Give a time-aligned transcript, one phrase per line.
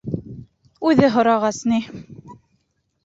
[0.91, 1.81] Үҙе һорағас ни...